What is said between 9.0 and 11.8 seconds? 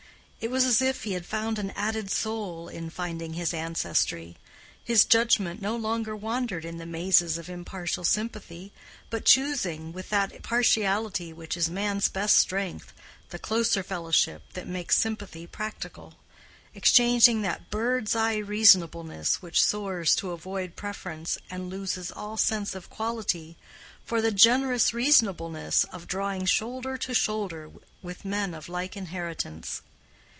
but choosing, with that partiality which is